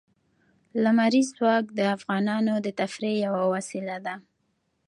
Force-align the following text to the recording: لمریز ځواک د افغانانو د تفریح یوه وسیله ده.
لمریز 0.83 1.27
ځواک 1.37 1.65
د 1.77 1.79
افغانانو 1.95 2.53
د 2.65 2.67
تفریح 2.79 3.15
یوه 3.25 3.43
وسیله 3.53 3.97
ده. 4.05 4.15